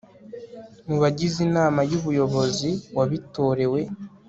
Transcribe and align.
mu 0.87 0.95
bagize 1.01 1.37
inama 1.47 1.79
y'ubuyobozi 1.89 2.69
wabitorewe 2.97 3.79